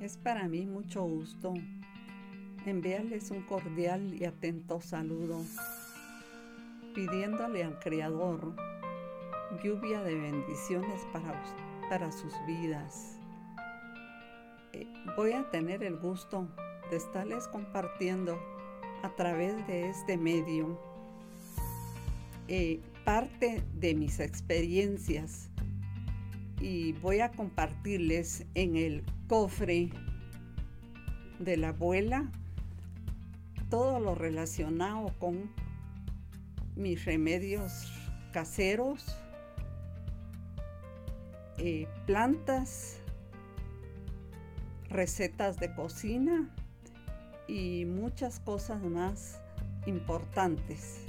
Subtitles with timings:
[0.00, 1.54] Es para mí mucho gusto
[2.66, 5.40] enviarles un cordial y atento saludo,
[6.94, 8.54] pidiéndole al Creador
[9.60, 11.42] lluvia de bendiciones para,
[11.88, 13.18] para sus vidas.
[14.72, 16.46] Eh, voy a tener el gusto
[16.90, 18.38] de estarles compartiendo
[19.02, 20.80] a través de este medio
[22.46, 25.50] eh, parte de mis experiencias
[26.60, 29.90] y voy a compartirles en el cofre
[31.38, 32.30] de la abuela
[33.70, 35.50] todo lo relacionado con
[36.74, 37.92] mis remedios
[38.32, 39.04] caseros,
[41.58, 43.00] eh, plantas,
[44.88, 46.48] recetas de cocina
[47.46, 49.40] y muchas cosas más
[49.86, 51.07] importantes.